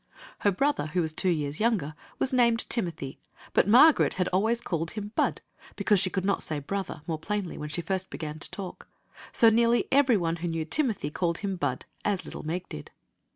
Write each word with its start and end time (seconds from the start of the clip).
Queen 0.01 0.15
Zixi 0.15 0.15
of 0.15 0.25
Ix; 0.25 0.25
or, 0.25 0.33
the 0.33 0.43
Her 0.43 0.51
brother, 0.55 0.85
who 0.93 1.01
was 1.01 1.13
two 1.13 1.29
years 1.29 1.59
younger, 1.59 1.93
was 2.17 2.33
named 2.33 2.67
Timothy; 2.71 3.19
but 3.53 3.67
Margaret 3.67 4.15
had 4.15 4.27
always 4.29 4.59
called 4.59 4.89
him 4.91 5.11
"Bud," 5.13 5.41
because 5.75 5.99
she 5.99 6.09
could 6.09 6.25
not 6.25 6.41
say 6.41 6.57
"brother" 6.57 7.03
more 7.05 7.19
plainly 7.19 7.55
when 7.55 7.69
first 7.69 8.07
she 8.07 8.09
began 8.09 8.39
to 8.39 8.49
talk; 8.49 8.87
so 9.31 9.49
nearly 9.51 9.87
every 9.91 10.17
one 10.17 10.37
who 10.37 10.47
knew 10.47 10.65
Timothy 10.65 11.11
called 11.11 11.37
him 11.45 11.55
Bud, 11.55 11.85
as 12.03 12.25
little 12.25 12.41
Meg 12.41 12.67
did. 12.67 12.89